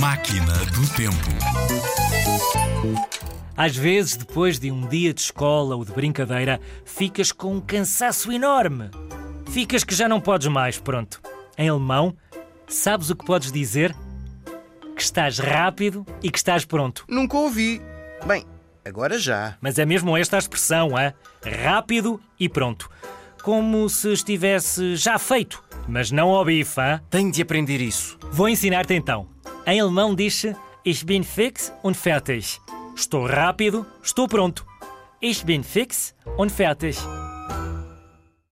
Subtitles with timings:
[0.00, 1.28] Máquina do Tempo.
[3.54, 8.32] Às vezes, depois de um dia de escola ou de brincadeira, ficas com um cansaço
[8.32, 8.90] enorme.
[9.50, 11.20] Ficas que já não podes mais, pronto.
[11.58, 12.16] Em alemão,
[12.66, 13.94] sabes o que podes dizer?
[14.96, 17.04] Que estás rápido e que estás pronto.
[17.06, 17.82] Nunca ouvi.
[18.26, 18.46] Bem,
[18.82, 19.58] agora já.
[19.60, 21.12] Mas é mesmo esta a expressão, é?
[21.62, 22.88] Rápido e pronto.
[23.42, 27.00] Como se estivesse já feito, mas não ao bife, hein?
[27.10, 28.18] Tenho de aprender isso.
[28.32, 29.28] Vou ensinar-te então.
[29.66, 32.60] Em alemão diz-se Ich bin fix und fertig.
[32.96, 34.64] Estou rápido, estou pronto.
[35.20, 36.96] Ich bin fix und fertig.